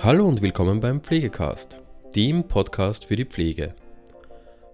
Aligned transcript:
Hallo 0.00 0.28
und 0.28 0.42
willkommen 0.42 0.78
beim 0.78 1.00
Pflegecast, 1.00 1.80
dem 2.14 2.46
Podcast 2.46 3.06
für 3.06 3.16
die 3.16 3.24
Pflege. 3.24 3.74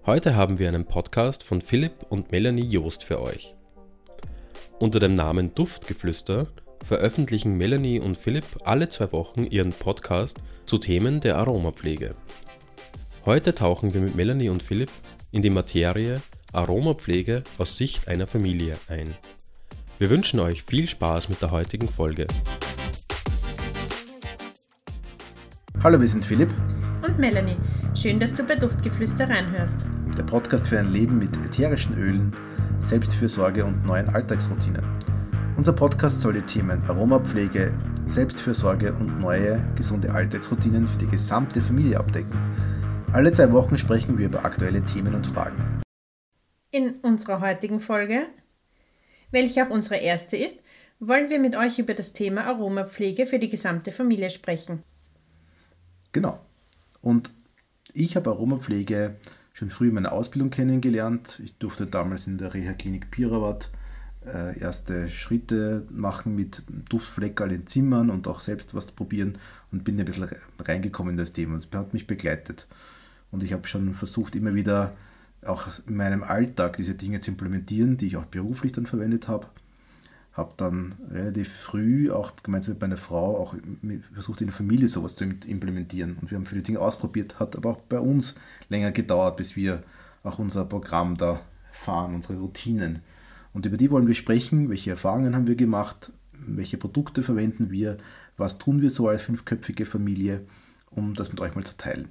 Heute 0.05 0.35
haben 0.35 0.59
wir 0.59 0.67
einen 0.67 0.85
Podcast 0.85 1.43
von 1.43 1.61
Philipp 1.61 2.05
und 2.09 2.31
Melanie 2.31 2.63
Joost 2.63 3.03
für 3.03 3.19
euch. 3.19 3.55
Unter 4.77 4.99
dem 4.99 5.13
Namen 5.13 5.55
Duftgeflüster 5.55 6.47
veröffentlichen 6.85 7.57
Melanie 7.57 7.99
und 7.99 8.17
Philipp 8.17 8.45
alle 8.65 8.87
zwei 8.87 9.11
Wochen 9.13 9.45
ihren 9.45 9.71
Podcast 9.71 10.37
zu 10.67 10.77
Themen 10.77 11.21
der 11.21 11.37
Aromapflege. 11.37 12.13
Heute 13.25 13.55
tauchen 13.55 13.95
wir 13.95 14.01
mit 14.01 14.13
Melanie 14.15 14.49
und 14.49 14.61
Philipp 14.61 14.91
in 15.31 15.41
die 15.41 15.49
Materie 15.49 16.21
Aromapflege 16.53 17.43
aus 17.57 17.77
Sicht 17.77 18.07
einer 18.07 18.27
Familie 18.27 18.77
ein. 18.89 19.15
Wir 19.97 20.11
wünschen 20.11 20.39
euch 20.39 20.61
viel 20.63 20.87
Spaß 20.87 21.29
mit 21.29 21.41
der 21.41 21.49
heutigen 21.49 21.89
Folge. 21.89 22.27
Hallo, 25.85 26.01
wir 26.01 26.07
sind 26.07 26.25
Philipp 26.25 26.49
und 27.03 27.19
Melanie. 27.19 27.57
Schön, 27.93 28.19
dass 28.19 28.33
du 28.33 28.41
bei 28.41 28.55
Duftgeflüster 28.55 29.29
reinhörst. 29.29 29.85
Der 30.17 30.23
Podcast 30.23 30.67
für 30.67 30.79
ein 30.79 30.91
Leben 30.91 31.19
mit 31.19 31.37
ätherischen 31.45 31.95
Ölen, 31.95 32.35
Selbstfürsorge 32.79 33.63
und 33.63 33.85
neuen 33.85 34.09
Alltagsroutinen. 34.09 34.83
Unser 35.55 35.73
Podcast 35.73 36.21
soll 36.21 36.33
die 36.33 36.41
Themen 36.41 36.81
Aromapflege, 36.87 37.71
Selbstfürsorge 38.07 38.93
und 38.93 39.19
neue 39.19 39.63
gesunde 39.75 40.11
Alltagsroutinen 40.11 40.87
für 40.87 40.97
die 40.97 41.05
gesamte 41.05 41.61
Familie 41.61 41.99
abdecken. 41.99 42.35
Alle 43.13 43.31
zwei 43.31 43.51
Wochen 43.51 43.77
sprechen 43.77 44.17
wir 44.17 44.25
über 44.25 44.43
aktuelle 44.43 44.83
Themen 44.87 45.13
und 45.13 45.27
Fragen. 45.27 45.81
In 46.71 46.95
unserer 47.03 47.41
heutigen 47.41 47.79
Folge, 47.79 48.23
welche 49.29 49.63
auch 49.63 49.69
unsere 49.69 49.97
erste 49.97 50.35
ist, 50.35 50.63
wollen 50.99 51.29
wir 51.29 51.37
mit 51.37 51.55
euch 51.55 51.77
über 51.77 51.93
das 51.93 52.13
Thema 52.13 52.45
Aromapflege 52.45 53.27
für 53.27 53.37
die 53.37 53.49
gesamte 53.49 53.91
Familie 53.91 54.31
sprechen. 54.31 54.81
Genau. 56.15 56.39
Und 57.01 57.29
ich 57.91 58.15
habe 58.15 58.29
Aromapflege 58.29 59.15
schon 59.51 59.69
früh 59.69 59.89
in 59.89 59.95
meiner 59.95 60.13
Ausbildung 60.13 60.49
kennengelernt. 60.49 61.41
Ich 61.43 61.57
durfte 61.57 61.87
damals 61.87 62.25
in 62.25 62.37
der 62.37 62.53
Reha-Klinik 62.53 63.11
Pirawat 63.11 63.69
äh, 64.25 64.57
erste 64.57 65.09
Schritte 65.09 65.85
machen 65.89 66.33
mit 66.33 66.63
Duftfleckerl 66.87 67.51
in 67.51 67.67
Zimmern 67.67 68.09
und 68.09 68.29
auch 68.29 68.39
selbst 68.39 68.73
was 68.73 68.93
probieren 68.93 69.37
und 69.73 69.83
bin 69.83 69.99
ein 69.99 70.05
bisschen 70.05 70.29
reingekommen 70.57 71.15
in 71.15 71.17
das 71.17 71.33
Thema. 71.33 71.57
Es 71.57 71.67
hat 71.73 71.93
mich 71.93 72.07
begleitet. 72.07 72.65
Und 73.29 73.43
ich 73.43 73.51
habe 73.51 73.67
schon 73.67 73.93
versucht, 73.93 74.37
immer 74.37 74.55
wieder 74.55 74.95
auch 75.45 75.67
in 75.85 75.97
meinem 75.97 76.23
Alltag 76.23 76.77
diese 76.77 76.95
Dinge 76.95 77.19
zu 77.19 77.31
implementieren, 77.31 77.97
die 77.97 78.07
ich 78.07 78.15
auch 78.15 78.23
beruflich 78.23 78.71
dann 78.71 78.85
verwendet 78.85 79.27
habe 79.27 79.47
habe 80.35 80.53
dann 80.57 80.95
relativ 81.09 81.51
früh 81.51 82.11
auch 82.11 82.33
gemeinsam 82.43 82.73
mit 82.73 82.81
meiner 82.81 82.97
Frau 82.97 83.37
auch 83.37 83.55
versucht 84.13 84.41
in 84.41 84.47
der 84.47 84.55
Familie 84.55 84.89
sowas 84.89 85.15
zu 85.15 85.23
implementieren 85.23 86.17
und 86.21 86.29
wir 86.29 86.37
haben 86.37 86.45
viele 86.45 86.61
Dinge 86.61 86.79
ausprobiert, 86.79 87.39
hat 87.39 87.55
aber 87.55 87.71
auch 87.71 87.81
bei 87.81 87.99
uns 87.99 88.35
länger 88.69 88.91
gedauert, 88.91 89.37
bis 89.37 89.55
wir 89.55 89.81
auch 90.23 90.37
unser 90.39 90.65
Programm 90.65 91.15
da 91.15 91.41
fahren, 91.71 92.15
unsere 92.15 92.37
Routinen. 92.39 93.01
Und 93.53 93.65
über 93.65 93.77
die 93.77 93.89
wollen 93.89 94.07
wir 94.07 94.15
sprechen, 94.15 94.69
welche 94.69 94.91
Erfahrungen 94.91 95.35
haben 95.35 95.47
wir 95.47 95.55
gemacht, 95.55 96.11
welche 96.33 96.77
Produkte 96.77 97.23
verwenden 97.23 97.71
wir, 97.71 97.97
was 98.35 98.57
tun 98.57 98.81
wir 98.81 98.89
so 98.89 99.07
als 99.07 99.21
fünfköpfige 99.21 99.85
Familie, 99.85 100.41
um 100.89 101.13
das 101.13 101.29
mit 101.29 101.39
euch 101.39 101.55
mal 101.55 101.63
zu 101.63 101.77
teilen. 101.77 102.09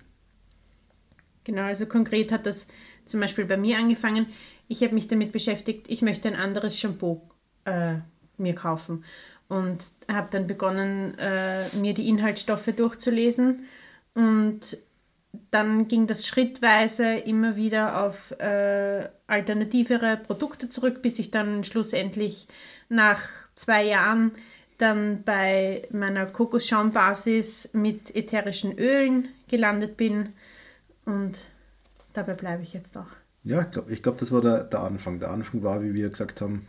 Genau, 1.45 1.63
also 1.63 1.85
konkret 1.85 2.33
hat 2.33 2.47
das 2.47 2.69
zum 3.05 3.21
Beispiel 3.21 3.45
bei 3.45 3.59
mir 3.59 3.77
angefangen. 3.77 4.27
Ich 4.67 4.83
habe 4.83 4.95
mich 4.95 5.09
damit 5.09 5.33
beschäftigt, 5.33 5.91
ich 5.91 6.01
möchte 6.01 6.29
ein 6.29 6.37
anderes 6.37 6.81
Shampoo 6.81 7.21
äh, 7.67 7.97
mir 8.39 8.55
kaufen. 8.55 9.05
Und 9.49 9.93
habe 10.11 10.29
dann 10.31 10.47
begonnen, 10.47 11.19
äh, 11.19 11.69
mir 11.77 11.95
die 11.95 12.09
Inhaltsstoffe 12.09 12.71
durchzulesen. 12.75 13.65
Und 14.15 14.79
dann 15.51 15.89
ging 15.89 16.07
das 16.07 16.27
schrittweise 16.27 17.15
immer 17.15 17.57
wieder 17.57 18.05
auf 18.05 18.33
äh, 18.39 19.09
alternativere 19.27 20.17
Produkte 20.17 20.71
zurück, 20.71 21.03
bis 21.03 21.19
ich 21.19 21.31
dann 21.31 21.65
schlussendlich 21.65 22.49
nach 22.89 23.21
zwei 23.55 23.85
Jahren 23.85 24.33
dann 24.79 25.23
bei 25.25 25.87
meiner 25.91 26.27
Kokosschaumbasis 26.27 27.71
mit 27.73 28.15
ätherischen 28.15 28.79
Ölen 28.79 29.29
gelandet 29.49 29.97
bin. 29.97 30.31
Und 31.05 31.49
dabei 32.13 32.35
bleibe 32.35 32.63
ich 32.63 32.73
jetzt 32.73 32.97
auch. 32.97 33.07
Ja, 33.45 33.63
ich 33.63 33.71
glaube, 33.71 33.93
ich 33.93 34.03
glaub, 34.03 34.19
das 34.19 34.33
war 34.33 34.41
der, 34.41 34.65
der 34.65 34.81
Anfang. 34.81 35.21
Der 35.21 35.31
Anfang 35.31 35.63
war, 35.63 35.83
wie 35.83 35.95
wir 35.95 36.09
gesagt 36.09 36.41
haben, 36.41 36.67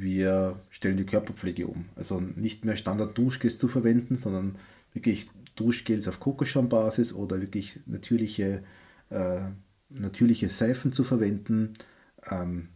wir 0.00 0.60
stellen 0.70 0.96
die 0.96 1.06
Körperpflege 1.06 1.66
um. 1.66 1.86
Also 1.96 2.20
nicht 2.20 2.64
mehr 2.64 2.76
Standard-Duschgels 2.76 3.58
zu 3.58 3.68
verwenden, 3.68 4.16
sondern 4.16 4.58
wirklich 4.92 5.28
Duschgels 5.56 6.08
auf 6.08 6.20
Kokoschaumbasis 6.20 7.12
oder 7.12 7.40
wirklich 7.40 7.80
natürliche, 7.86 8.62
äh, 9.10 9.40
natürliche 9.88 10.48
Seifen 10.48 10.92
zu 10.92 11.04
verwenden, 11.04 11.74
ähm, 12.30 12.68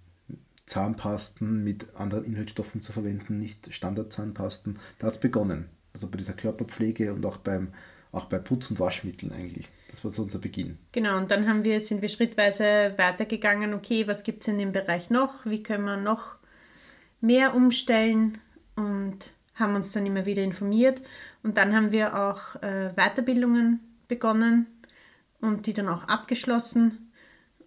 Zahnpasten 0.67 1.65
mit 1.65 1.95
anderen 1.95 2.25
Inhaltsstoffen 2.25 2.81
zu 2.81 2.93
verwenden, 2.93 3.39
nicht 3.39 3.73
Standardzahnpasten. 3.73 4.79
Da 4.99 5.07
hat 5.07 5.15
es 5.15 5.21
begonnen. 5.21 5.67
Also 5.95 6.09
bei 6.09 6.19
dieser 6.19 6.35
Körperpflege 6.35 7.15
und 7.15 7.25
auch 7.25 7.39
beim 7.39 7.73
auch 8.13 8.25
bei 8.25 8.39
Putz- 8.39 8.71
und 8.71 8.81
Waschmitteln 8.81 9.33
eigentlich. 9.33 9.69
Das 9.91 10.03
war 10.03 10.11
so 10.11 10.23
unser 10.23 10.39
Beginn. 10.39 10.79
Genau, 10.93 11.19
und 11.19 11.31
dann 11.31 11.47
haben 11.47 11.65
wir, 11.65 11.81
sind 11.81 12.01
wir 12.01 12.09
schrittweise 12.09 12.95
weitergegangen, 12.97 13.75
okay, 13.75 14.07
was 14.07 14.23
gibt 14.23 14.43
es 14.43 14.49
in 14.49 14.59
dem 14.59 14.73
Bereich 14.73 15.11
noch? 15.11 15.45
Wie 15.45 15.63
können 15.63 15.85
wir 15.85 15.97
noch 15.97 16.38
mehr 17.21 17.55
umstellen 17.55 18.39
und 18.77 19.33
haben 19.55 19.75
uns 19.75 19.93
dann 19.93 20.07
immer 20.07 20.27
wieder 20.27 20.43
informiert. 20.43 21.03
Und 21.43 21.57
dann 21.57 21.75
haben 21.75 21.93
wir 21.93 22.17
auch 22.17 22.63
äh, 22.63 22.93
Weiterbildungen 22.95 23.81
begonnen 24.07 24.67
und 25.41 25.67
die 25.67 25.73
dann 25.73 25.89
auch 25.89 26.05
abgeschlossen. 26.05 27.11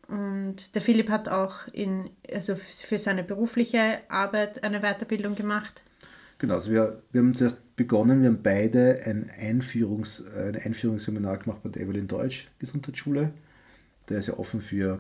Und 0.07 0.75
der 0.75 0.81
Philipp 0.81 1.09
hat 1.09 1.29
auch 1.29 1.67
in, 1.71 2.09
also 2.29 2.55
für 2.55 2.97
seine 2.97 3.23
berufliche 3.23 3.99
Arbeit 4.09 4.63
eine 4.63 4.81
Weiterbildung 4.81 5.35
gemacht. 5.35 5.83
Genau, 6.37 6.55
also 6.55 6.71
wir, 6.71 7.01
wir 7.11 7.21
haben 7.21 7.35
zuerst 7.35 7.75
begonnen, 7.75 8.21
wir 8.21 8.29
haben 8.29 8.41
beide 8.43 9.01
ein, 9.05 9.29
Einführungs, 9.39 10.25
ein 10.35 10.55
Einführungsseminar 10.55 11.37
gemacht 11.37 11.61
bei 11.63 11.69
der 11.69 11.83
Evelyn 11.83 12.07
Deutsch 12.07 12.49
Gesundheitsschule. 12.59 13.31
Der 14.09 14.17
ist 14.17 14.27
ja 14.27 14.37
offen 14.37 14.59
für 14.59 14.99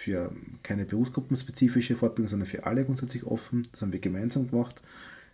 für 0.00 0.32
keine 0.62 0.86
berufsgruppenspezifische 0.86 1.94
Fortbildung, 1.94 2.30
sondern 2.30 2.48
für 2.48 2.64
alle 2.64 2.86
grundsätzlich 2.86 3.24
offen. 3.24 3.68
Das 3.70 3.82
haben 3.82 3.92
wir 3.92 4.00
gemeinsam 4.00 4.50
gemacht. 4.50 4.80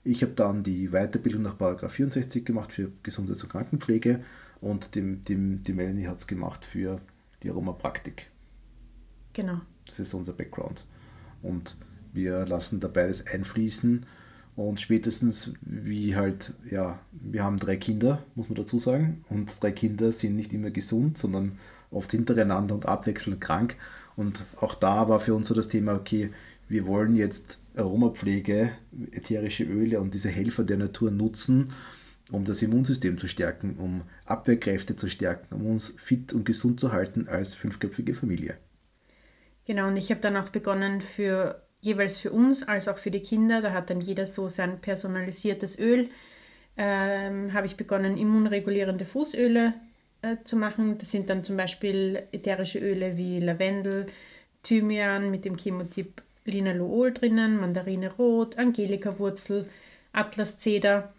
Ich 0.02 0.22
habe 0.22 0.32
dann 0.32 0.64
die 0.64 0.88
Weiterbildung 0.90 1.42
nach 1.42 1.56
64 1.56 2.44
gemacht 2.44 2.72
für 2.72 2.90
Gesundheits- 3.04 3.44
und 3.44 3.50
Krankenpflege 3.50 4.24
und 4.60 4.96
dem, 4.96 5.24
dem, 5.24 5.62
die 5.62 5.72
Melanie 5.72 6.08
hat 6.08 6.18
es 6.18 6.26
gemacht 6.26 6.64
für 6.64 7.00
die 7.42 7.50
Aromapraktik. 7.50 8.28
Genau. 9.34 9.60
Das 9.86 10.00
ist 10.00 10.12
unser 10.14 10.32
Background. 10.32 10.84
Und 11.42 11.76
wir 12.12 12.44
lassen 12.46 12.80
da 12.80 12.88
beides 12.88 13.24
einfließen 13.26 14.04
und 14.56 14.80
spätestens 14.80 15.52
wie 15.60 16.16
halt, 16.16 16.54
ja, 16.68 16.98
wir 17.12 17.44
haben 17.44 17.58
drei 17.58 17.76
Kinder, 17.76 18.24
muss 18.34 18.48
man 18.48 18.56
dazu 18.56 18.78
sagen, 18.78 19.24
und 19.28 19.62
drei 19.62 19.70
Kinder 19.70 20.10
sind 20.10 20.34
nicht 20.34 20.52
immer 20.52 20.70
gesund, 20.70 21.18
sondern 21.18 21.58
oft 21.90 22.10
hintereinander 22.10 22.74
und 22.74 22.86
abwechselnd 22.86 23.40
krank. 23.40 23.76
Und 24.16 24.44
auch 24.56 24.74
da 24.74 25.08
war 25.08 25.20
für 25.20 25.34
uns 25.34 25.48
so 25.48 25.54
das 25.54 25.68
Thema, 25.68 25.94
okay, 25.94 26.30
wir 26.68 26.86
wollen 26.86 27.14
jetzt 27.14 27.58
Aromapflege, 27.76 28.72
ätherische 29.12 29.64
Öle 29.64 30.00
und 30.00 30.14
diese 30.14 30.30
Helfer 30.30 30.64
der 30.64 30.78
Natur 30.78 31.10
nutzen, 31.10 31.72
um 32.30 32.44
das 32.44 32.62
Immunsystem 32.62 33.18
zu 33.18 33.28
stärken, 33.28 33.76
um 33.76 34.02
Abwehrkräfte 34.24 34.96
zu 34.96 35.08
stärken, 35.08 35.54
um 35.54 35.66
uns 35.66 35.94
fit 35.96 36.32
und 36.32 36.44
gesund 36.44 36.80
zu 36.80 36.92
halten 36.92 37.28
als 37.28 37.54
fünfköpfige 37.54 38.14
Familie. 38.14 38.56
Genau, 39.66 39.88
und 39.88 39.96
ich 39.96 40.10
habe 40.10 40.20
dann 40.20 40.36
auch 40.36 40.48
begonnen 40.48 41.00
für 41.00 41.62
jeweils 41.80 42.18
für 42.18 42.32
uns 42.32 42.62
als 42.62 42.88
auch 42.88 42.98
für 42.98 43.10
die 43.10 43.22
Kinder, 43.22 43.60
da 43.60 43.72
hat 43.72 43.90
dann 43.90 44.00
jeder 44.00 44.26
so 44.26 44.48
sein 44.48 44.80
personalisiertes 44.80 45.78
Öl, 45.78 46.08
ähm, 46.76 47.52
habe 47.52 47.66
ich 47.66 47.76
begonnen, 47.76 48.16
immunregulierende 48.16 49.04
Fußöle 49.04 49.74
äh, 50.32 50.44
zu 50.44 50.56
machen. 50.56 50.98
Das 50.98 51.10
sind 51.10 51.30
dann 51.30 51.44
zum 51.44 51.56
Beispiel 51.56 52.22
ätherische 52.32 52.78
Öle 52.78 53.16
wie 53.16 53.40
Lavendel, 53.40 54.06
Thymian 54.62 55.30
mit 55.30 55.44
dem 55.44 55.56
Chemotyp 55.56 56.22
Linalool 56.44 57.12
drinnen, 57.12 57.60
Mandarine 57.60 58.12
Rot, 58.12 58.58
Angelika-Wurzel, 58.58 59.68
Atlaszeder. 60.12 61.12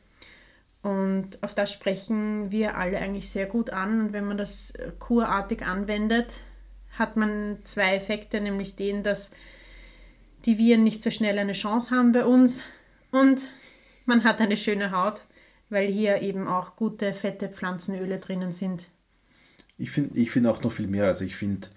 Und 0.81 1.44
auf 1.44 1.54
das 1.54 1.74
sprechen 1.74 2.51
wir 2.51 2.77
alle 2.77 3.00
eigentlich 3.00 3.30
sehr 3.30 3.45
gut 3.45 3.71
an. 3.71 4.00
Und 4.00 4.13
wenn 4.13 4.25
man 4.25 4.38
das 4.38 4.71
äh, 4.71 4.92
kurartig 5.00 5.63
anwendet, 5.65 6.42
hat 6.98 7.15
man 7.15 7.59
zwei 7.63 7.95
Effekte, 7.95 8.42
nämlich 8.42 8.75
den, 8.75 9.04
dass 9.04 9.31
die 10.45 10.57
Viren 10.57 10.83
nicht 10.83 11.04
so 11.04 11.12
schnell 11.12 11.38
eine 11.38 11.54
Chance 11.54 11.92
haben 11.95 12.12
bei 12.12 12.25
uns 12.25 12.63
und 13.12 13.50
man 14.06 14.24
hat 14.24 14.39
eine 14.39 14.57
schöne 14.57 14.92
Haut, 14.92 15.21
weil 15.69 15.88
hier 15.88 16.21
eben 16.21 16.48
auch 16.48 16.75
gute 16.75 17.13
fette 17.13 17.50
Pflanzenöle 17.50 18.19
drinnen 18.19 18.51
sind. 18.51 18.86
Ich 19.78 19.92
finde 19.92 20.18
ich 20.20 20.32
find 20.32 20.48
auch 20.48 20.62
noch 20.64 20.72
viel 20.72 20.88
mehr. 20.88 21.06
Also 21.06 21.26
ich 21.26 21.36
finde, 21.36 21.68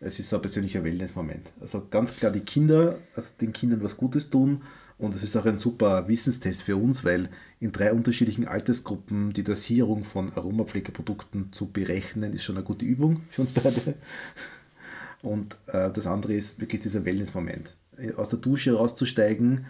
es 0.00 0.18
ist 0.18 0.30
so 0.30 0.36
ein 0.36 0.42
persönlicher 0.42 0.84
Wellness-Moment. 0.84 1.52
Also 1.60 1.86
ganz 1.90 2.16
klar 2.16 2.32
die 2.32 2.40
Kinder, 2.40 2.98
also 3.14 3.30
den 3.40 3.52
Kindern 3.52 3.82
was 3.82 3.96
Gutes 3.96 4.30
tun 4.30 4.62
Und 5.02 5.16
es 5.16 5.24
ist 5.24 5.36
auch 5.36 5.46
ein 5.46 5.58
super 5.58 6.06
Wissenstest 6.06 6.62
für 6.62 6.76
uns, 6.76 7.04
weil 7.04 7.28
in 7.58 7.72
drei 7.72 7.92
unterschiedlichen 7.92 8.46
Altersgruppen 8.46 9.32
die 9.32 9.42
Dosierung 9.42 10.04
von 10.04 10.32
Aromapflegeprodukten 10.32 11.52
zu 11.52 11.66
berechnen, 11.66 12.32
ist 12.32 12.44
schon 12.44 12.56
eine 12.56 12.64
gute 12.64 12.84
Übung 12.84 13.22
für 13.28 13.42
uns 13.42 13.52
beide. 13.52 13.94
Und 15.22 15.56
äh, 15.66 15.90
das 15.90 16.06
andere 16.06 16.34
ist 16.34 16.60
wirklich 16.60 16.82
dieser 16.82 17.04
Wellness-Moment. 17.04 17.76
Aus 18.16 18.28
der 18.28 18.38
Dusche 18.38 18.74
rauszusteigen 18.74 19.66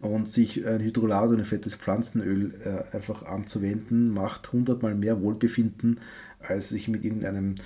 und 0.00 0.28
sich 0.28 0.66
ein 0.66 0.80
Hydrolat 0.80 1.30
oder 1.30 1.38
ein 1.38 1.44
fettes 1.44 1.74
Pflanzenöl 1.74 2.54
äh, 2.64 2.96
einfach 2.96 3.24
anzuwenden, 3.24 4.10
macht 4.10 4.52
hundertmal 4.52 4.94
mehr 4.94 5.20
Wohlbefinden, 5.20 6.00
als 6.40 6.68
sich 6.68 6.88
mit 6.88 7.04
irgendeinem 7.04 7.56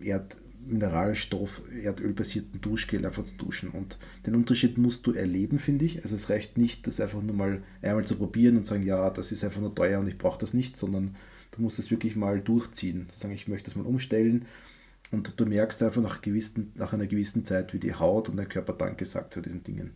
Erd 0.00 0.36
Mineralstoff, 0.68 1.62
erdölbasierten 1.82 2.60
Duschgel 2.60 3.06
einfach 3.06 3.24
zu 3.24 3.36
duschen. 3.36 3.70
Und 3.70 3.98
den 4.26 4.34
Unterschied 4.34 4.76
musst 4.76 5.06
du 5.06 5.12
erleben, 5.12 5.58
finde 5.58 5.86
ich. 5.86 6.02
Also 6.02 6.16
es 6.16 6.28
reicht 6.28 6.58
nicht, 6.58 6.86
das 6.86 7.00
einfach 7.00 7.22
nur 7.22 7.34
mal 7.34 7.62
einmal 7.80 8.04
zu 8.04 8.16
probieren 8.16 8.56
und 8.56 8.66
sagen, 8.66 8.82
ja, 8.82 9.08
das 9.10 9.32
ist 9.32 9.44
einfach 9.44 9.60
nur 9.60 9.74
teuer 9.74 10.00
und 10.00 10.08
ich 10.08 10.18
brauche 10.18 10.38
das 10.38 10.54
nicht, 10.54 10.76
sondern 10.76 11.16
du 11.52 11.62
musst 11.62 11.78
es 11.78 11.90
wirklich 11.90 12.16
mal 12.16 12.40
durchziehen. 12.40 13.08
Zu 13.08 13.18
sagen, 13.18 13.34
ich 13.34 13.48
möchte 13.48 13.70
das 13.70 13.76
mal 13.76 13.86
umstellen. 13.86 14.44
Und 15.10 15.40
du 15.40 15.46
merkst 15.46 15.82
einfach 15.82 16.02
nach, 16.02 16.20
gewissen, 16.20 16.72
nach 16.74 16.92
einer 16.92 17.06
gewissen 17.06 17.46
Zeit, 17.46 17.72
wie 17.72 17.78
die 17.78 17.94
Haut 17.94 18.28
und 18.28 18.36
der 18.36 18.46
Körper 18.46 18.74
Danke 18.74 19.06
sagt 19.06 19.32
zu 19.32 19.40
diesen 19.40 19.62
Dingen. 19.62 19.92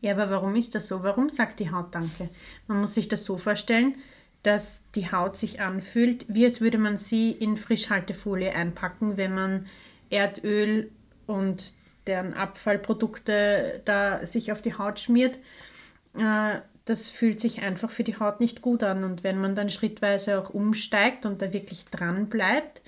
Ja, 0.00 0.12
aber 0.12 0.30
warum 0.30 0.54
ist 0.56 0.74
das 0.74 0.88
so? 0.88 1.02
Warum 1.02 1.28
sagt 1.28 1.60
die 1.60 1.70
Haut 1.70 1.94
Danke? 1.94 2.28
Man 2.66 2.80
muss 2.80 2.94
sich 2.94 3.08
das 3.08 3.24
so 3.24 3.38
vorstellen, 3.38 3.96
dass 4.42 4.82
die 4.94 5.10
Haut 5.10 5.36
sich 5.36 5.60
anfühlt, 5.60 6.24
wie 6.28 6.44
als 6.44 6.60
würde 6.60 6.78
man 6.78 6.96
sie 6.96 7.32
in 7.32 7.56
Frischhaltefolie 7.56 8.54
einpacken, 8.54 9.16
wenn 9.16 9.34
man 9.34 9.66
Erdöl 10.10 10.90
und 11.26 11.72
deren 12.06 12.34
Abfallprodukte 12.34 13.82
da 13.84 14.24
sich 14.24 14.52
auf 14.52 14.62
die 14.62 14.74
Haut 14.74 15.00
schmiert. 15.00 15.38
Äh, 16.16 16.60
das 16.84 17.10
fühlt 17.10 17.40
sich 17.40 17.62
einfach 17.62 17.90
für 17.90 18.04
die 18.04 18.18
Haut 18.18 18.38
nicht 18.38 18.62
gut 18.62 18.84
an. 18.84 19.02
Und 19.02 19.24
wenn 19.24 19.40
man 19.40 19.56
dann 19.56 19.68
schrittweise 19.68 20.38
auch 20.38 20.50
umsteigt 20.50 21.26
und 21.26 21.42
da 21.42 21.52
wirklich 21.52 21.86
dran 21.86 22.28
bleibt, 22.28 22.80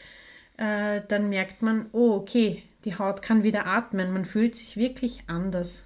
äh, 0.56 1.00
dann 1.08 1.28
merkt 1.28 1.62
man, 1.62 1.86
oh, 1.92 2.12
okay, 2.12 2.62
die 2.84 2.96
Haut 2.96 3.22
kann 3.22 3.42
wieder 3.42 3.66
atmen. 3.66 4.12
Man 4.12 4.24
fühlt 4.24 4.54
sich 4.54 4.76
wirklich 4.76 5.24
anders. 5.26 5.82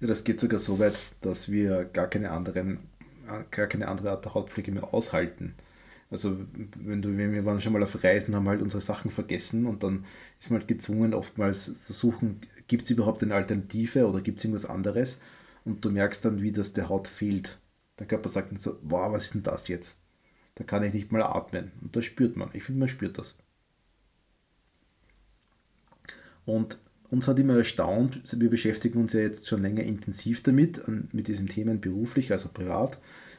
Ja, 0.00 0.06
das 0.08 0.24
geht 0.24 0.40
sogar 0.40 0.60
so 0.60 0.78
weit, 0.78 0.94
dass 1.22 1.50
wir 1.50 1.84
gar 1.86 2.08
keine, 2.08 2.30
anderen, 2.30 2.80
gar 3.50 3.66
keine 3.66 3.88
andere 3.88 4.10
Art 4.10 4.24
der 4.24 4.34
Hautpflege 4.34 4.72
mehr 4.72 4.92
aushalten. 4.94 5.54
Also 6.10 6.38
wenn 6.78 7.02
du, 7.02 7.16
wir 7.16 7.44
waren 7.44 7.60
schon 7.60 7.72
mal 7.72 7.82
auf 7.82 8.02
Reisen, 8.04 8.34
haben 8.36 8.48
halt 8.48 8.62
unsere 8.62 8.80
Sachen 8.80 9.10
vergessen 9.10 9.66
und 9.66 9.82
dann 9.82 10.04
ist 10.40 10.50
man 10.50 10.60
halt 10.60 10.68
gezwungen, 10.68 11.14
oftmals 11.14 11.84
zu 11.84 11.92
suchen, 11.92 12.42
gibt 12.68 12.84
es 12.84 12.90
überhaupt 12.90 13.22
eine 13.22 13.34
Alternative 13.34 14.06
oder 14.08 14.20
gibt 14.20 14.38
es 14.38 14.44
irgendwas 14.44 14.66
anderes? 14.70 15.20
Und 15.64 15.84
du 15.84 15.90
merkst 15.90 16.24
dann, 16.24 16.42
wie 16.42 16.52
das 16.52 16.72
der 16.74 16.88
Haut 16.88 17.08
fehlt. 17.08 17.58
Der 17.98 18.06
Körper 18.06 18.28
sagt 18.28 18.52
nicht 18.52 18.62
so, 18.62 18.78
wow, 18.82 19.12
was 19.12 19.24
ist 19.26 19.34
denn 19.34 19.42
das 19.42 19.68
jetzt? 19.68 19.98
Da 20.56 20.64
kann 20.64 20.84
ich 20.84 20.94
nicht 20.94 21.12
mal 21.12 21.22
atmen. 21.22 21.72
Und 21.82 21.96
das 21.96 22.04
spürt 22.04 22.36
man. 22.36 22.50
Ich 22.52 22.64
finde, 22.64 22.80
man 22.80 22.88
spürt 22.88 23.18
das. 23.18 23.36
Und 26.46 26.78
uns 27.16 27.28
hat 27.28 27.38
immer 27.38 27.56
erstaunt, 27.56 28.20
wir 28.38 28.50
beschäftigen 28.50 28.98
uns 28.98 29.14
ja 29.14 29.20
jetzt 29.20 29.48
schon 29.48 29.62
länger 29.62 29.82
intensiv 29.82 30.42
damit, 30.42 30.82
mit 31.12 31.28
diesen 31.28 31.48
Themen 31.48 31.80
beruflich, 31.80 32.30
also 32.30 32.50
privat. 32.52 32.98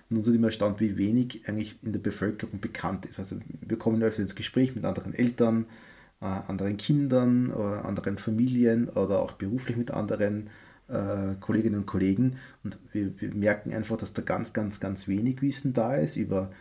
Und 0.10 0.18
uns 0.18 0.28
hat 0.28 0.34
immer 0.34 0.48
erstaunt, 0.48 0.80
wie 0.80 0.98
wenig 0.98 1.48
eigentlich 1.48 1.78
in 1.84 1.94
der 1.94 2.00
Bevölkerung 2.00 2.60
bekannt 2.60 3.06
ist. 3.06 3.20
Also 3.20 3.38
wir 3.62 3.78
kommen 3.78 4.02
öfter 4.02 4.24
ins 4.24 4.36
Gespräch 4.36 4.74
mit 4.76 4.84
anderen 4.84 5.14
Eltern, 5.14 5.68
äh, 6.22 6.26
anderen 6.26 6.78
Kindern, 6.78 7.52
oder 7.52 7.84
äh, 7.84 7.88
anderen 7.88 8.18
Familien 8.18 8.90
oder 8.90 9.20
auch 9.20 9.34
beruflich 9.34 9.78
mit 9.78 9.92
anderen 9.92 10.50
äh, 10.88 11.36
Kolleginnen 11.40 11.82
und 11.82 11.86
Kollegen. 11.86 12.38
Und 12.64 12.80
wir, 12.94 13.12
wir, 13.22 13.32
merken 13.32 13.74
einfach, 13.74 13.98
dass 13.98 14.14
da 14.14 14.24
ganz, 14.24 14.54
ganz, 14.54 14.80
ganz 14.80 15.08
wenig 15.08 15.44
Wissen 15.44 15.74
da 15.74 15.96
ist 15.96 16.16
über, 16.16 16.52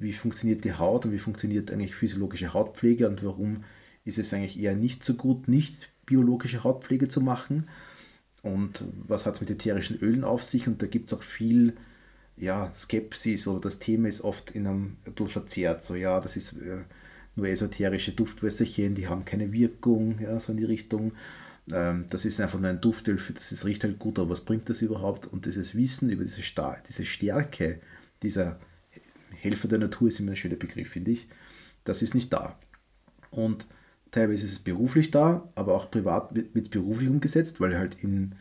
wie 0.00 0.12
funktioniert 0.12 0.64
die 0.64 0.74
Haut 0.74 1.06
und 1.06 1.12
wie 1.12 1.20
funktioniert 1.20 1.70
eigentlich 1.70 1.94
physiologische 1.94 2.52
Hautpflege 2.52 3.08
und 3.08 3.22
warum 3.24 3.62
ist 4.04 4.18
es 4.18 4.32
eigentlich 4.32 4.58
eher 4.58 4.74
nicht 4.74 5.04
so 5.04 5.14
gut, 5.14 5.48
nicht 5.48 5.90
biologische 6.06 6.64
Hautpflege 6.64 7.08
zu 7.08 7.20
machen. 7.20 7.68
Und 8.42 8.84
was 9.06 9.24
hat 9.24 9.34
es 9.34 9.40
mit 9.40 9.50
ätherischen 9.50 9.98
Ölen 9.98 10.24
auf 10.24 10.42
sich? 10.42 10.66
Und 10.66 10.82
da 10.82 10.86
gibt 10.86 11.06
es 11.06 11.14
auch 11.14 11.22
viel 11.22 11.74
ja, 12.36 12.72
Skepsis 12.74 13.46
oder 13.46 13.60
das 13.60 13.78
Thema 13.78 14.08
ist 14.08 14.22
oft 14.22 14.50
in 14.52 14.66
einem 14.66 14.96
ein 15.06 15.26
verzerrt. 15.26 15.84
So, 15.84 15.94
ja, 15.94 16.20
das 16.20 16.36
ist 16.36 16.54
äh, 16.54 16.82
nur 17.36 17.46
esoterische 17.46 18.12
Duftwässerchen, 18.12 18.94
die 18.94 19.08
haben 19.08 19.24
keine 19.24 19.52
Wirkung, 19.52 20.18
ja, 20.20 20.38
so 20.40 20.52
in 20.52 20.58
die 20.58 20.64
Richtung. 20.64 21.12
Ähm, 21.70 22.06
das 22.10 22.24
ist 22.24 22.40
einfach 22.40 22.58
nur 22.58 22.70
ein 22.70 22.80
Duftöl, 22.80 23.18
für, 23.18 23.32
das 23.32 23.52
ist, 23.52 23.64
riecht 23.64 23.84
halt 23.84 23.98
gut, 23.98 24.18
aber 24.18 24.30
was 24.30 24.44
bringt 24.44 24.68
das 24.68 24.82
überhaupt? 24.82 25.26
Und 25.26 25.46
dieses 25.46 25.74
Wissen 25.76 26.10
über 26.10 26.24
diese, 26.24 26.42
Star 26.42 26.78
diese 26.88 27.04
Stärke 27.04 27.80
dieser 28.22 28.58
Helfer 29.30 29.68
der 29.68 29.78
Natur 29.78 30.08
ist 30.08 30.20
immer 30.20 30.32
ein 30.32 30.36
schöner 30.36 30.56
Begriff, 30.56 30.90
finde 30.90 31.12
ich. 31.12 31.28
Das 31.84 32.02
ist 32.02 32.14
nicht 32.14 32.32
da. 32.32 32.58
Und 33.30 33.66
teilweise 34.12 34.44
ist 34.46 34.52
es 34.52 34.58
beruflich 34.60 35.10
da, 35.10 35.48
aber 35.56 35.74
auch 35.74 35.90
privat 35.90 36.32
wird, 36.34 36.54
wird 36.54 36.70
beruflich 36.70 37.08
umgesetzt, 37.08 37.60
weil 37.60 37.76
halt 37.76 37.96
in 38.00 38.36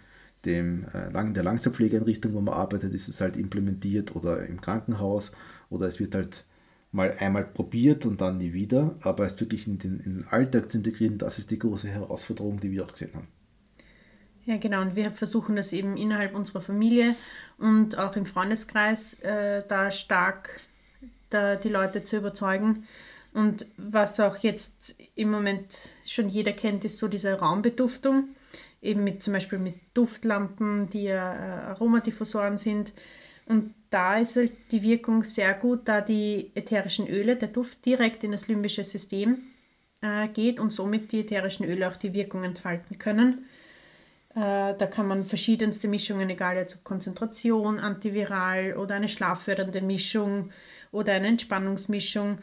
dem, 0.45 0.85
äh, 0.93 1.33
der 1.33 1.43
Langzeitpflegeeinrichtung, 1.43 2.33
wo 2.33 2.41
man 2.41 2.53
arbeitet, 2.53 2.93
ist 2.93 3.07
es 3.07 3.21
halt 3.21 3.35
implementiert 3.35 4.15
oder 4.15 4.45
im 4.45 4.61
Krankenhaus 4.61 5.31
oder 5.69 5.87
es 5.87 5.99
wird 5.99 6.13
halt 6.13 6.45
mal 6.91 7.15
einmal 7.19 7.45
probiert 7.45 8.05
und 8.05 8.21
dann 8.21 8.37
nie 8.37 8.53
wieder, 8.53 8.95
aber 9.01 9.25
es 9.25 9.39
wirklich 9.39 9.65
in 9.65 9.79
den, 9.79 9.99
in 10.01 10.15
den 10.17 10.27
Alltag 10.27 10.69
zu 10.69 10.77
integrieren, 10.77 11.17
das 11.17 11.39
ist 11.39 11.49
die 11.49 11.59
große 11.59 11.87
Herausforderung, 11.87 12.59
die 12.59 12.71
wir 12.71 12.83
auch 12.83 12.91
gesehen 12.91 13.11
haben. 13.15 13.27
Ja, 14.45 14.57
genau. 14.57 14.81
Und 14.81 14.95
wir 14.95 15.11
versuchen 15.11 15.55
das 15.55 15.71
eben 15.71 15.95
innerhalb 15.95 16.33
unserer 16.35 16.61
Familie 16.61 17.15
und 17.59 17.97
auch 17.97 18.15
im 18.15 18.25
Freundeskreis 18.25 19.13
äh, 19.21 19.63
da 19.67 19.91
stark 19.91 20.61
da 21.29 21.55
die 21.55 21.69
Leute 21.69 22.03
zu 22.03 22.17
überzeugen. 22.17 22.83
Und 23.33 23.65
was 23.77 24.19
auch 24.19 24.37
jetzt 24.37 24.95
im 25.15 25.31
Moment 25.31 25.93
schon 26.05 26.27
jeder 26.27 26.51
kennt, 26.51 26.83
ist 26.83 26.97
so 26.97 27.07
diese 27.07 27.39
Raumbeduftung 27.39 28.29
eben 28.81 29.03
mit 29.03 29.21
zum 29.21 29.33
Beispiel 29.33 29.59
mit 29.59 29.75
Duftlampen, 29.93 30.89
die 30.89 31.03
ja 31.03 31.33
äh, 31.33 31.61
Aromadiffusoren 31.69 32.57
sind. 32.57 32.93
Und 33.45 33.73
da 33.89 34.17
ist 34.17 34.35
halt 34.35 34.53
die 34.71 34.81
Wirkung 34.81 35.23
sehr 35.23 35.53
gut, 35.53 35.81
da 35.85 36.01
die 36.01 36.51
ätherischen 36.55 37.07
Öle, 37.07 37.35
der 37.35 37.49
Duft 37.49 37.85
direkt 37.85 38.23
in 38.23 38.31
das 38.31 38.47
limbische 38.47 38.83
System 38.83 39.43
äh, 40.01 40.27
geht 40.29 40.59
und 40.59 40.71
somit 40.71 41.11
die 41.11 41.21
ätherischen 41.21 41.65
Öle 41.65 41.87
auch 41.87 41.97
die 41.97 42.13
Wirkung 42.13 42.43
entfalten 42.43 42.97
können. 42.97 43.45
Äh, 44.33 44.73
da 44.77 44.87
kann 44.89 45.07
man 45.07 45.25
verschiedenste 45.25 45.87
Mischungen, 45.87 46.29
egal 46.29 46.55
jetzt 46.55 46.75
ob 46.75 46.83
Konzentration, 46.83 47.79
antiviral 47.79 48.77
oder 48.77 48.95
eine 48.95 49.09
schlaffördernde 49.09 49.81
Mischung 49.81 50.51
oder 50.91 51.13
eine 51.13 51.27
Entspannungsmischung. 51.27 52.39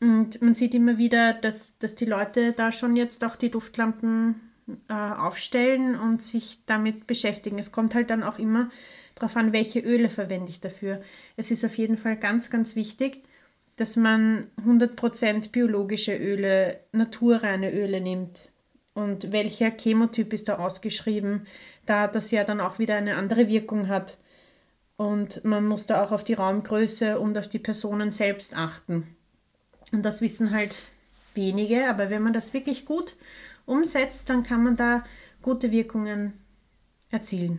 Und 0.00 0.42
man 0.42 0.54
sieht 0.54 0.74
immer 0.74 0.98
wieder, 0.98 1.32
dass, 1.32 1.78
dass 1.78 1.94
die 1.94 2.04
Leute 2.04 2.52
da 2.52 2.70
schon 2.70 2.96
jetzt 2.96 3.24
auch 3.24 3.36
die 3.36 3.50
Duftlampen 3.50 4.40
äh, 4.88 4.92
aufstellen 4.92 5.94
und 5.98 6.22
sich 6.22 6.60
damit 6.66 7.06
beschäftigen. 7.06 7.58
Es 7.58 7.72
kommt 7.72 7.94
halt 7.94 8.10
dann 8.10 8.22
auch 8.22 8.38
immer 8.38 8.70
darauf 9.14 9.36
an, 9.36 9.52
welche 9.52 9.80
Öle 9.80 10.08
verwende 10.08 10.50
ich 10.50 10.60
dafür. 10.60 11.00
Es 11.36 11.50
ist 11.50 11.64
auf 11.64 11.78
jeden 11.78 11.96
Fall 11.96 12.16
ganz, 12.16 12.50
ganz 12.50 12.76
wichtig, 12.76 13.22
dass 13.76 13.96
man 13.96 14.48
100% 14.66 15.50
biologische 15.50 16.16
Öle, 16.16 16.80
naturreine 16.92 17.72
Öle 17.72 18.00
nimmt. 18.00 18.50
Und 18.94 19.30
welcher 19.32 19.70
Chemotyp 19.70 20.32
ist 20.32 20.48
da 20.48 20.56
ausgeschrieben, 20.58 21.46
da 21.84 22.08
das 22.08 22.30
ja 22.30 22.44
dann 22.44 22.60
auch 22.60 22.78
wieder 22.78 22.96
eine 22.96 23.16
andere 23.16 23.48
Wirkung 23.48 23.88
hat. 23.88 24.16
Und 24.96 25.44
man 25.44 25.66
muss 25.66 25.84
da 25.84 26.02
auch 26.02 26.12
auf 26.12 26.24
die 26.24 26.34
Raumgröße 26.34 27.18
und 27.20 27.36
auf 27.36 27.48
die 27.48 27.58
Personen 27.58 28.10
selbst 28.10 28.56
achten. 28.56 29.16
Und 29.92 30.02
das 30.02 30.20
wissen 30.20 30.50
halt 30.50 30.74
wenige, 31.34 31.88
aber 31.88 32.10
wenn 32.10 32.22
man 32.22 32.32
das 32.32 32.52
wirklich 32.52 32.84
gut 32.84 33.16
umsetzt, 33.66 34.30
dann 34.30 34.42
kann 34.42 34.64
man 34.64 34.76
da 34.76 35.04
gute 35.42 35.70
Wirkungen 35.70 36.32
erzielen. 37.10 37.58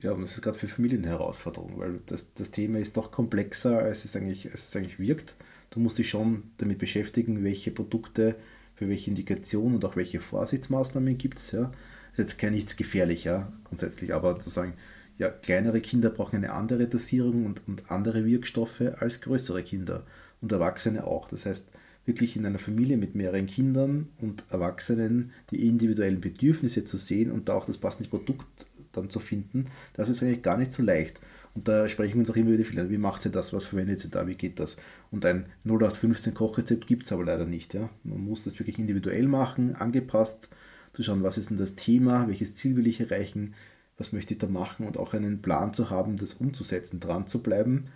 Ja, 0.00 0.12
und 0.12 0.22
das 0.22 0.32
ist 0.32 0.42
gerade 0.42 0.58
für 0.58 0.68
Familien 0.68 1.02
eine 1.02 1.12
Herausforderung, 1.12 1.78
weil 1.78 2.00
das, 2.06 2.32
das 2.32 2.50
Thema 2.50 2.78
ist 2.78 2.96
doch 2.96 3.10
komplexer, 3.10 3.78
als 3.78 4.06
es, 4.06 4.16
eigentlich, 4.16 4.50
als 4.50 4.68
es 4.68 4.76
eigentlich 4.76 4.98
wirkt. 4.98 5.36
Du 5.68 5.80
musst 5.80 5.98
dich 5.98 6.08
schon 6.08 6.44
damit 6.56 6.78
beschäftigen, 6.78 7.44
welche 7.44 7.70
Produkte 7.70 8.36
für 8.74 8.88
welche 8.88 9.10
Indikation 9.10 9.74
und 9.74 9.84
auch 9.84 9.96
welche 9.96 10.20
Vorsichtsmaßnahmen 10.20 11.18
gibt 11.18 11.38
es. 11.38 11.50
Ja. 11.50 11.70
Ist 12.12 12.18
jetzt 12.18 12.38
kein 12.38 12.54
nichts 12.54 12.76
gefährlich, 12.76 13.24
ja, 13.24 13.52
grundsätzlich, 13.64 14.14
aber 14.14 14.38
zu 14.38 14.48
sagen, 14.48 14.72
ja, 15.18 15.28
kleinere 15.28 15.82
Kinder 15.82 16.08
brauchen 16.08 16.36
eine 16.36 16.52
andere 16.52 16.86
Dosierung 16.86 17.44
und, 17.44 17.68
und 17.68 17.90
andere 17.90 18.24
Wirkstoffe 18.24 18.80
als 18.80 19.20
größere 19.20 19.62
Kinder 19.62 20.06
und 20.40 20.52
Erwachsene 20.52 21.06
auch. 21.06 21.28
Das 21.28 21.46
heißt, 21.46 21.68
wirklich 22.06 22.36
in 22.36 22.46
einer 22.46 22.58
Familie 22.58 22.96
mit 22.96 23.14
mehreren 23.14 23.46
Kindern 23.46 24.08
und 24.20 24.44
Erwachsenen 24.50 25.32
die 25.50 25.66
individuellen 25.68 26.20
Bedürfnisse 26.20 26.84
zu 26.84 26.96
sehen 26.96 27.30
und 27.30 27.48
da 27.48 27.54
auch 27.54 27.66
das 27.66 27.78
passende 27.78 28.08
Produkt 28.08 28.66
dann 28.92 29.10
zu 29.10 29.20
finden, 29.20 29.66
das 29.94 30.08
ist 30.08 30.22
eigentlich 30.22 30.42
gar 30.42 30.56
nicht 30.56 30.72
so 30.72 30.82
leicht. 30.82 31.20
Und 31.54 31.68
da 31.68 31.88
sprechen 31.88 32.14
wir 32.14 32.20
uns 32.20 32.30
auch 32.30 32.36
immer 32.36 32.52
wieder 32.52 32.64
viel 32.64 32.80
an, 32.80 32.90
wie 32.90 32.98
macht 32.98 33.22
sie 33.22 33.30
das, 33.30 33.52
was 33.52 33.66
verwendet 33.66 34.00
sie 34.00 34.08
da, 34.08 34.26
wie 34.26 34.34
geht 34.34 34.58
das? 34.58 34.76
Und 35.10 35.24
ein 35.24 35.46
0815 35.64 36.34
Kochrezept 36.34 36.86
gibt 36.86 37.04
es 37.04 37.12
aber 37.12 37.24
leider 37.24 37.44
nicht. 37.44 37.74
Ja? 37.74 37.88
Man 38.04 38.24
muss 38.24 38.44
das 38.44 38.58
wirklich 38.58 38.78
individuell 38.78 39.26
machen, 39.26 39.74
angepasst, 39.74 40.48
zu 40.92 41.02
schauen, 41.02 41.22
was 41.22 41.38
ist 41.38 41.50
denn 41.50 41.56
das 41.56 41.76
Thema, 41.76 42.26
welches 42.28 42.54
Ziel 42.54 42.76
will 42.76 42.86
ich 42.86 43.00
erreichen, 43.00 43.54
was 43.96 44.12
möchte 44.12 44.34
ich 44.34 44.38
da 44.38 44.48
machen 44.48 44.86
und 44.86 44.96
auch 44.96 45.12
einen 45.12 45.42
Plan 45.42 45.74
zu 45.74 45.90
haben, 45.90 46.16
das 46.16 46.34
umzusetzen, 46.34 46.98
dran 46.98 47.26
zu 47.26 47.42
bleiben 47.42 47.86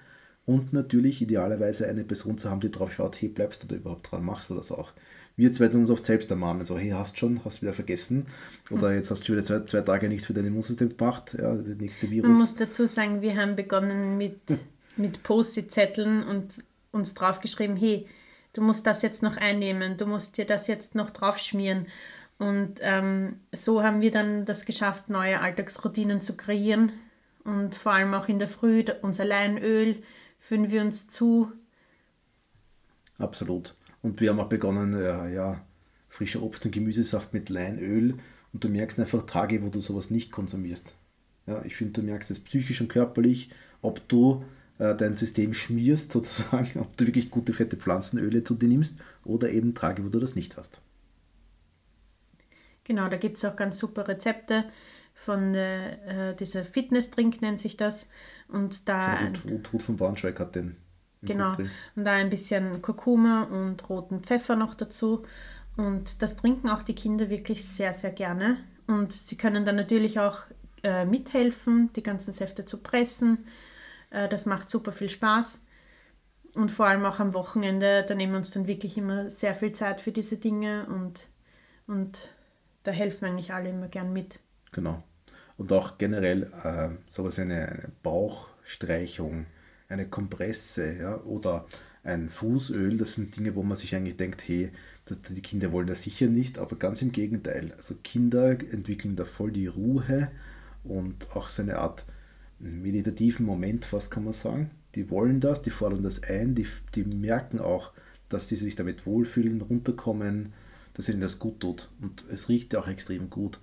und 0.46 0.72
natürlich 0.72 1.22
idealerweise 1.22 1.88
eine 1.88 2.04
Person 2.04 2.36
zu 2.36 2.50
haben, 2.50 2.60
die 2.60 2.70
drauf 2.70 2.92
schaut, 2.92 3.20
hey, 3.20 3.28
bleibst 3.28 3.62
du 3.62 3.66
da 3.66 3.76
überhaupt 3.76 4.10
dran, 4.10 4.24
machst 4.24 4.50
du 4.50 4.54
das 4.54 4.70
auch. 4.70 4.92
Wir 5.36 5.50
zwei 5.50 5.68
tun 5.68 5.80
uns 5.80 5.90
oft 5.90 6.04
selbst 6.04 6.30
ermahnen, 6.30 6.64
so, 6.64 6.78
hey, 6.78 6.90
hast 6.90 7.18
schon, 7.18 7.44
hast 7.44 7.62
wieder 7.62 7.72
vergessen 7.72 8.26
oder 8.70 8.94
jetzt 8.94 9.10
hast 9.10 9.20
du 9.20 9.26
schon 9.26 9.36
wieder 9.36 9.44
zwei, 9.44 9.60
zwei 9.60 9.80
Tage 9.80 10.08
nichts 10.08 10.26
für 10.26 10.34
dein 10.34 10.46
Immunsystem 10.46 10.96
gemacht, 10.96 11.36
ja, 11.38 11.54
der 11.54 11.74
nächste 11.74 12.10
Virus. 12.10 12.28
Man 12.28 12.38
muss 12.38 12.54
dazu 12.54 12.86
sagen, 12.86 13.20
wir 13.20 13.36
haben 13.36 13.56
begonnen 13.56 14.16
mit, 14.16 14.38
mit 14.96 15.22
Post-it-Zetteln 15.22 16.22
und 16.22 16.62
uns 16.92 17.14
draufgeschrieben, 17.14 17.76
hey, 17.76 18.06
du 18.52 18.60
musst 18.60 18.86
das 18.86 19.02
jetzt 19.02 19.22
noch 19.22 19.36
einnehmen, 19.36 19.96
du 19.96 20.06
musst 20.06 20.36
dir 20.38 20.44
das 20.44 20.66
jetzt 20.66 20.94
noch 20.94 21.10
draufschmieren. 21.10 21.86
Und 22.38 22.74
ähm, 22.80 23.40
so 23.52 23.82
haben 23.82 24.00
wir 24.00 24.10
dann 24.10 24.44
das 24.44 24.66
geschafft, 24.66 25.08
neue 25.08 25.40
Alltagsroutinen 25.40 26.20
zu 26.20 26.36
kreieren 26.36 26.92
und 27.44 27.74
vor 27.74 27.92
allem 27.92 28.14
auch 28.14 28.28
in 28.28 28.38
der 28.38 28.48
Früh 28.48 28.84
unser 29.02 29.24
Leinöl 29.24 29.96
führen 30.44 30.70
wir 30.70 30.82
uns 30.82 31.08
zu. 31.08 31.50
Absolut. 33.16 33.74
Und 34.02 34.20
wir 34.20 34.28
haben 34.28 34.40
auch 34.40 34.48
begonnen, 34.50 34.92
ja, 34.92 35.26
ja 35.26 35.64
frischer 36.08 36.42
Obst- 36.42 36.66
und 36.66 36.72
Gemüsesaft 36.72 37.32
mit 37.32 37.48
Leinöl. 37.48 38.18
Und 38.52 38.62
du 38.62 38.68
merkst 38.68 39.00
einfach 39.00 39.24
Tage, 39.24 39.62
wo 39.62 39.70
du 39.70 39.80
sowas 39.80 40.10
nicht 40.10 40.30
konsumierst. 40.30 40.96
Ja, 41.46 41.64
ich 41.64 41.76
finde, 41.76 41.94
du 41.94 42.02
merkst 42.02 42.30
es 42.30 42.40
psychisch 42.40 42.82
und 42.82 42.88
körperlich, 42.88 43.50
ob 43.80 44.06
du 44.08 44.44
äh, 44.78 44.94
dein 44.94 45.16
System 45.16 45.54
schmierst, 45.54 46.12
sozusagen, 46.12 46.78
ob 46.78 46.94
du 46.98 47.06
wirklich 47.06 47.30
gute 47.30 47.54
fette 47.54 47.78
Pflanzenöle 47.78 48.44
zu 48.44 48.54
dir 48.54 48.68
nimmst 48.68 49.00
oder 49.24 49.50
eben 49.50 49.74
Tage, 49.74 50.04
wo 50.04 50.10
du 50.10 50.18
das 50.18 50.34
nicht 50.34 50.58
hast. 50.58 50.82
Genau, 52.84 53.08
da 53.08 53.16
gibt 53.16 53.38
es 53.38 53.44
auch 53.46 53.56
ganz 53.56 53.78
super 53.78 54.06
Rezepte 54.08 54.66
von 55.14 55.54
äh, 55.54 56.34
dieser 56.36 56.64
Fitness-Drink 56.64 57.40
nennt 57.40 57.60
sich 57.60 57.76
das. 57.76 58.08
Und 58.48 58.88
da. 58.88 59.18
Ruth 59.72 59.82
von 59.82 59.96
Braunschweig 59.96 60.38
hat 60.40 60.54
den. 60.54 60.76
Genau. 61.22 61.56
Und 61.96 62.04
da 62.04 62.12
ein 62.12 62.28
bisschen 62.28 62.82
Kurkuma 62.82 63.44
und 63.44 63.88
roten 63.88 64.20
Pfeffer 64.20 64.56
noch 64.56 64.74
dazu. 64.74 65.24
Und 65.76 66.22
das 66.22 66.36
trinken 66.36 66.68
auch 66.68 66.82
die 66.82 66.94
Kinder 66.94 67.30
wirklich 67.30 67.66
sehr, 67.66 67.92
sehr 67.92 68.10
gerne. 68.10 68.58
Und 68.86 69.12
sie 69.12 69.36
können 69.36 69.64
dann 69.64 69.76
natürlich 69.76 70.20
auch 70.20 70.42
äh, 70.82 71.04
mithelfen, 71.04 71.90
die 71.94 72.02
ganzen 72.02 72.32
Säfte 72.32 72.64
zu 72.64 72.82
pressen. 72.82 73.46
Äh, 74.10 74.28
das 74.28 74.46
macht 74.46 74.68
super 74.68 74.92
viel 74.92 75.08
Spaß. 75.08 75.60
Und 76.54 76.70
vor 76.70 76.86
allem 76.86 77.04
auch 77.04 77.18
am 77.18 77.34
Wochenende, 77.34 78.04
da 78.06 78.14
nehmen 78.14 78.34
wir 78.34 78.38
uns 78.38 78.50
dann 78.50 78.66
wirklich 78.66 78.96
immer 78.96 79.28
sehr 79.28 79.54
viel 79.54 79.72
Zeit 79.72 80.00
für 80.00 80.12
diese 80.12 80.36
Dinge 80.36 80.86
und, 80.86 81.28
und 81.88 82.30
da 82.84 82.92
helfen 82.92 83.24
eigentlich 83.24 83.52
alle 83.52 83.70
immer 83.70 83.88
gern 83.88 84.12
mit. 84.12 84.38
Genau. 84.74 85.02
Und 85.56 85.72
auch 85.72 85.98
generell 85.98 86.50
äh, 86.64 86.88
sowas 87.08 87.38
wie 87.38 87.42
eine, 87.42 87.68
eine 87.68 87.88
Bauchstreichung, 88.02 89.46
eine 89.88 90.08
Kompresse 90.08 90.96
ja, 90.98 91.20
oder 91.22 91.66
ein 92.02 92.28
Fußöl, 92.28 92.96
das 92.98 93.14
sind 93.14 93.36
Dinge, 93.36 93.54
wo 93.54 93.62
man 93.62 93.76
sich 93.76 93.94
eigentlich 93.94 94.16
denkt, 94.16 94.46
hey, 94.46 94.72
das, 95.06 95.22
die 95.22 95.40
Kinder 95.40 95.72
wollen 95.72 95.86
das 95.86 96.02
sicher 96.02 96.26
nicht, 96.26 96.58
aber 96.58 96.76
ganz 96.76 97.00
im 97.02 97.12
Gegenteil. 97.12 97.72
Also 97.76 97.94
Kinder 98.02 98.50
entwickeln 98.50 99.16
da 99.16 99.24
voll 99.24 99.52
die 99.52 99.68
Ruhe 99.68 100.30
und 100.82 101.34
auch 101.36 101.48
so 101.48 101.62
eine 101.62 101.78
Art 101.78 102.04
meditativen 102.58 103.46
Moment, 103.46 103.90
was 103.92 104.10
kann 104.10 104.24
man 104.24 104.32
sagen. 104.32 104.70
Die 104.96 105.08
wollen 105.08 105.40
das, 105.40 105.62
die 105.62 105.70
fordern 105.70 106.02
das 106.02 106.22
ein, 106.24 106.54
die, 106.54 106.66
die 106.94 107.04
merken 107.04 107.58
auch, 107.60 107.92
dass 108.28 108.48
sie 108.48 108.56
sich 108.56 108.74
damit 108.74 109.06
wohlfühlen, 109.06 109.60
runterkommen, 109.60 110.52
dass 110.94 111.08
ihnen 111.08 111.20
das 111.20 111.38
gut 111.38 111.60
tut. 111.60 111.88
Und 112.00 112.24
es 112.30 112.48
riecht 112.48 112.72
ja 112.72 112.80
auch 112.80 112.88
extrem 112.88 113.30
gut. 113.30 113.60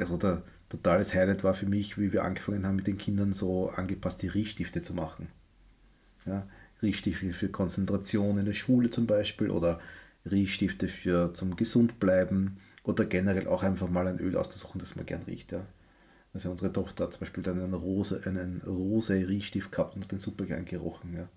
Also 0.00 0.16
der 0.16 0.42
totales 0.68 1.14
Highlight 1.14 1.44
war 1.44 1.54
für 1.54 1.66
mich, 1.66 1.98
wie 1.98 2.12
wir 2.12 2.24
angefangen 2.24 2.66
haben 2.66 2.76
mit 2.76 2.86
den 2.86 2.98
Kindern 2.98 3.32
so 3.32 3.70
angepasste 3.70 4.34
Riechstifte 4.34 4.82
zu 4.82 4.94
machen. 4.94 5.28
Ja, 6.26 6.46
Riechstifte 6.82 7.32
für 7.32 7.48
Konzentration 7.48 8.38
in 8.38 8.46
der 8.46 8.54
Schule 8.54 8.90
zum 8.90 9.06
Beispiel 9.06 9.50
oder 9.50 9.80
Riechstifte 10.30 10.88
für 10.88 11.34
zum 11.34 11.56
Gesundbleiben 11.56 12.58
oder 12.82 13.04
generell 13.04 13.46
auch 13.46 13.62
einfach 13.62 13.88
mal 13.88 14.08
ein 14.08 14.18
Öl 14.18 14.36
auszusuchen, 14.36 14.78
das 14.78 14.96
man 14.96 15.06
gern 15.06 15.22
riecht. 15.22 15.52
Ja. 15.52 15.66
Also 16.32 16.50
unsere 16.50 16.72
Tochter 16.72 17.04
hat 17.04 17.12
zum 17.12 17.20
Beispiel 17.20 17.42
dann 17.42 17.62
einen 17.62 17.74
Rose, 17.74 18.20
einen 18.24 18.62
Rose 18.66 19.28
Riechstift 19.28 19.70
gehabt 19.70 19.94
und 19.94 20.04
hat 20.04 20.12
den 20.12 20.18
super 20.18 20.44
gern 20.44 20.64
gerochen. 20.64 21.14
Ja. 21.14 21.28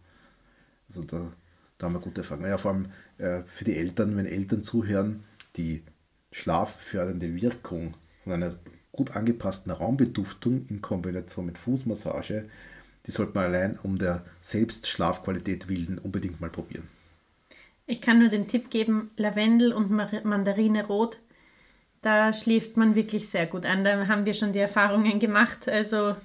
Also 0.87 1.03
da, 1.03 1.31
da 1.77 1.85
haben 1.85 1.93
wir 1.93 1.99
gute 1.99 2.21
Erfahrungen. 2.21 2.49
Ja, 2.49 2.57
vor 2.57 2.71
allem 2.71 2.87
äh, 3.17 3.43
für 3.45 3.65
die 3.65 3.75
Eltern, 3.75 4.15
wenn 4.17 4.25
Eltern 4.25 4.63
zuhören, 4.63 5.23
die 5.55 5.83
schlaffördernde 6.31 7.35
Wirkung 7.35 7.93
von 8.27 8.43
einer 8.43 8.55
gut 8.91 9.15
angepassten 9.15 9.71
Raumbeduftung 9.71 10.65
in 10.69 10.81
Kombination 10.81 11.45
mit 11.45 11.57
Fußmassage, 11.57 12.45
die 13.05 13.11
sollte 13.11 13.33
man 13.35 13.45
allein 13.45 13.79
um 13.83 13.97
der 13.97 14.25
Selbstschlafqualität 14.41 15.69
willen 15.69 15.97
unbedingt 15.97 16.41
mal 16.41 16.49
probieren. 16.49 16.87
Ich 17.85 18.01
kann 18.01 18.19
nur 18.19 18.29
den 18.29 18.47
Tipp 18.47 18.69
geben, 18.69 19.09
Lavendel 19.15 19.71
und 19.71 19.89
Mandarine 19.91 20.85
rot, 20.85 21.19
da 22.01 22.33
schläft 22.33 22.77
man 22.77 22.95
wirklich 22.95 23.29
sehr 23.29 23.47
gut 23.47 23.65
an. 23.65 23.83
Da 23.83 24.07
haben 24.07 24.25
wir 24.25 24.33
schon 24.33 24.53
die 24.53 24.59
Erfahrungen 24.59 25.19
gemacht. 25.19 25.67
Also 25.67 26.15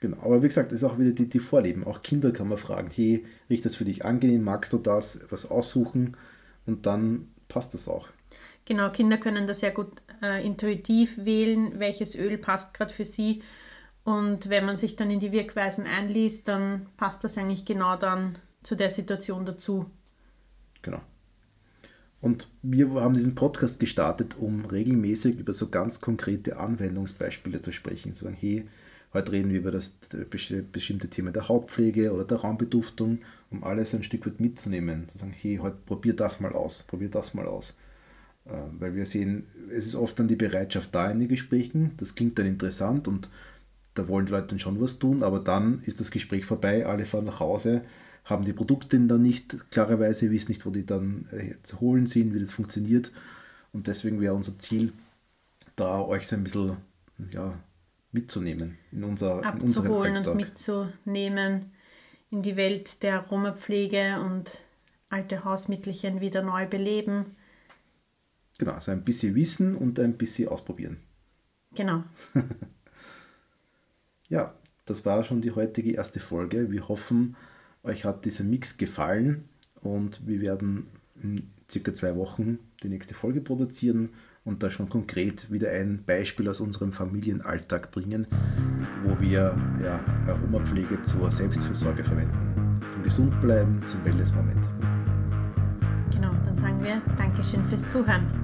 Genau, 0.00 0.18
aber 0.18 0.42
wie 0.42 0.48
gesagt, 0.48 0.72
das 0.72 0.82
ist 0.82 0.84
auch 0.84 0.98
wieder 0.98 1.12
die, 1.12 1.28
die 1.28 1.38
Vorlieben. 1.38 1.84
Auch 1.84 2.02
Kinder 2.02 2.30
kann 2.30 2.48
man 2.48 2.58
fragen, 2.58 2.90
hey, 2.92 3.24
riecht 3.48 3.64
das 3.64 3.76
für 3.76 3.84
dich 3.84 4.04
angenehm, 4.04 4.44
magst 4.44 4.72
du 4.72 4.78
das, 4.78 5.20
was 5.30 5.50
aussuchen 5.50 6.16
und 6.66 6.84
dann 6.84 7.28
passt 7.48 7.72
das 7.72 7.88
auch. 7.88 8.08
Genau, 8.66 8.90
Kinder 8.90 9.16
können 9.18 9.46
das 9.46 9.60
sehr 9.60 9.70
gut 9.70 9.88
äh, 10.22 10.44
intuitiv 10.44 11.24
wählen, 11.24 11.78
welches 11.78 12.14
Öl 12.14 12.38
passt 12.38 12.74
gerade 12.74 12.92
für 12.92 13.04
sie. 13.04 13.42
Und 14.04 14.50
wenn 14.50 14.66
man 14.66 14.76
sich 14.76 14.96
dann 14.96 15.10
in 15.10 15.20
die 15.20 15.32
Wirkweisen 15.32 15.86
einliest, 15.86 16.48
dann 16.48 16.86
passt 16.96 17.24
das 17.24 17.38
eigentlich 17.38 17.64
genau 17.64 17.96
dann 17.96 18.38
zu 18.62 18.74
der 18.76 18.90
Situation 18.90 19.46
dazu. 19.46 19.86
Genau. 20.82 21.00
Und 22.20 22.48
wir 22.62 22.90
haben 22.94 23.14
diesen 23.14 23.34
Podcast 23.34 23.78
gestartet, 23.78 24.36
um 24.38 24.64
regelmäßig 24.64 25.38
über 25.38 25.52
so 25.52 25.68
ganz 25.68 26.00
konkrete 26.00 26.58
Anwendungsbeispiele 26.58 27.60
zu 27.60 27.70
sprechen. 27.70 28.14
Zu 28.14 28.24
sagen, 28.24 28.36
hey, 28.38 28.66
heute 29.12 29.32
reden 29.32 29.50
wir 29.50 29.58
über 29.58 29.70
das 29.70 29.98
bestimmte 30.30 31.08
Thema 31.08 31.32
der 31.32 31.48
Hautpflege 31.48 32.14
oder 32.14 32.24
der 32.24 32.38
Raumbeduftung, 32.38 33.18
um 33.50 33.62
alles 33.62 33.94
ein 33.94 34.02
Stück 34.02 34.26
weit 34.26 34.40
mitzunehmen. 34.40 35.06
Zu 35.08 35.18
sagen, 35.18 35.34
hey, 35.38 35.58
heute 35.60 35.76
probier 35.84 36.14
das 36.14 36.40
mal 36.40 36.52
aus, 36.52 36.84
probier 36.84 37.10
das 37.10 37.34
mal 37.34 37.46
aus. 37.46 37.74
Ähm, 38.46 38.76
weil 38.78 38.94
wir 38.94 39.06
sehen, 39.06 39.46
es 39.70 39.86
ist 39.86 39.94
oft 39.94 40.18
dann 40.18 40.28
die 40.28 40.36
Bereitschaft 40.36 40.94
da 40.94 41.10
in 41.10 41.20
den 41.20 41.28
Gesprächen, 41.28 41.92
das 41.96 42.14
klingt 42.14 42.38
dann 42.38 42.46
interessant 42.46 43.08
und 43.08 43.30
da 43.94 44.06
wollen 44.06 44.26
die 44.26 44.32
Leute 44.32 44.48
dann 44.48 44.58
schon 44.58 44.80
was 44.80 44.98
tun, 44.98 45.22
aber 45.22 45.40
dann 45.40 45.80
ist 45.86 46.00
das 46.00 46.10
Gespräch 46.10 46.44
vorbei, 46.44 46.84
alle 46.84 47.06
fahren 47.06 47.24
nach 47.24 47.40
Hause, 47.40 47.82
haben 48.24 48.44
die 48.44 48.52
Produkte 48.52 49.00
dann 49.00 49.22
nicht 49.22 49.70
klarerweise, 49.70 50.30
wissen 50.30 50.50
nicht, 50.50 50.66
wo 50.66 50.70
die 50.70 50.84
dann 50.84 51.26
äh, 51.30 51.54
zu 51.62 51.80
holen 51.80 52.06
sind, 52.06 52.34
wie 52.34 52.40
das 52.40 52.52
funktioniert. 52.52 53.12
Und 53.72 53.86
deswegen 53.86 54.20
wäre 54.20 54.34
unser 54.34 54.58
Ziel, 54.58 54.92
da 55.76 56.00
euch 56.00 56.26
so 56.26 56.36
ein 56.36 56.44
bisschen 56.44 56.76
ja, 57.30 57.58
mitzunehmen 58.12 58.76
in, 58.92 59.04
unser, 59.04 59.42
in 59.42 59.60
unseren 59.60 59.90
und 59.90 60.36
mitzunehmen 60.36 61.72
in 62.30 62.42
die 62.42 62.56
Welt 62.56 63.02
der 63.02 63.20
Aromapflege 63.20 64.20
und 64.20 64.58
alte 65.08 65.44
Hausmittelchen 65.44 66.20
wieder 66.20 66.42
neu 66.42 66.66
beleben 66.66 67.36
Genau, 68.58 68.72
also 68.72 68.92
ein 68.92 69.04
bisschen 69.04 69.34
wissen 69.34 69.76
und 69.76 69.98
ein 69.98 70.16
bisschen 70.16 70.48
ausprobieren. 70.48 70.98
Genau. 71.74 72.04
ja, 74.28 74.54
das 74.84 75.04
war 75.04 75.24
schon 75.24 75.40
die 75.40 75.50
heutige 75.50 75.92
erste 75.92 76.20
Folge. 76.20 76.70
Wir 76.70 76.88
hoffen, 76.88 77.36
euch 77.82 78.04
hat 78.04 78.24
dieser 78.24 78.44
Mix 78.44 78.76
gefallen 78.76 79.48
und 79.80 80.26
wir 80.26 80.40
werden 80.40 80.86
in 81.22 81.50
circa 81.70 81.94
zwei 81.94 82.14
Wochen 82.16 82.58
die 82.82 82.88
nächste 82.88 83.14
Folge 83.14 83.40
produzieren 83.40 84.10
und 84.44 84.62
da 84.62 84.70
schon 84.70 84.88
konkret 84.88 85.50
wieder 85.50 85.70
ein 85.70 86.04
Beispiel 86.04 86.48
aus 86.48 86.60
unserem 86.60 86.92
Familienalltag 86.92 87.90
bringen, 87.90 88.26
wo 89.04 89.18
wir 89.20 89.56
ja, 89.82 90.00
Aromapflege 90.26 91.02
zur 91.02 91.30
Selbstfürsorge 91.30 92.04
verwenden. 92.04 92.80
Zum 92.90 93.02
Gesundbleiben, 93.02 93.86
zum 93.86 94.04
Wellness-Moment. 94.04 94.68
Genau, 96.12 96.32
dann 96.44 96.54
sagen 96.54 96.82
wir 96.82 97.00
Dankeschön 97.16 97.64
fürs 97.64 97.86
Zuhören. 97.86 98.43